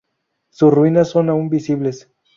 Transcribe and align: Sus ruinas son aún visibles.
Sus 0.49 0.73
ruinas 0.73 1.09
son 1.09 1.29
aún 1.29 1.47
visibles. 1.49 2.09